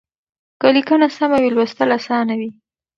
[0.61, 2.49] که ليکنه سمه وي لوستل اسانه وي.